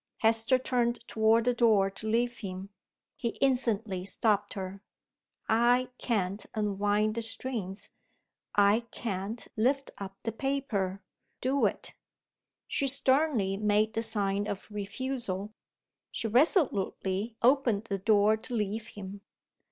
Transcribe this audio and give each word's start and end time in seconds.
Hester 0.21 0.57
turned 0.57 1.07
toward 1.07 1.45
the 1.45 1.53
door 1.53 1.91
to 1.91 2.07
leave 2.07 2.39
him. 2.39 2.69
He 3.15 3.37
instantly 3.39 4.03
stopped 4.03 4.55
her. 4.55 4.81
"I 5.47 5.89
can't 5.99 6.43
unwind 6.55 7.13
the 7.13 7.21
strings. 7.21 7.91
I 8.55 8.79
can't 8.89 9.47
lift 9.55 9.91
up 9.99 10.17
the 10.23 10.31
paper. 10.31 11.03
Do 11.39 11.67
it." 11.67 11.93
She 12.67 12.87
sternly 12.87 13.57
made 13.57 13.93
the 13.93 14.01
sign 14.01 14.47
of 14.47 14.67
refusal: 14.71 15.53
she 16.09 16.27
resolutely 16.27 17.35
opened 17.43 17.83
the 17.83 17.99
door 17.99 18.37
to 18.37 18.55
leave 18.55 18.87
him. 18.87 19.21